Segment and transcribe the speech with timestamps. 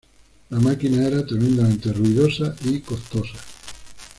[0.49, 3.37] La máquina era tremendamente ruidosa y costosa.